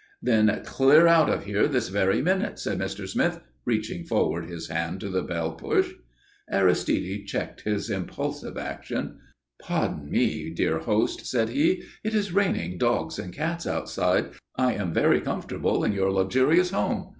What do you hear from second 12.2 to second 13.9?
raining dogs and cats